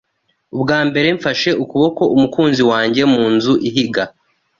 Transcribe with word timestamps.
Ubwa 0.55 0.79
mbere 0.87 1.07
mfashe 1.17 1.49
ukuboko 1.63 2.01
umukunzi 2.15 2.61
wanjye 2.71 3.01
mu 3.13 3.23
nzu 3.33 3.53
ihiga. 3.67 4.03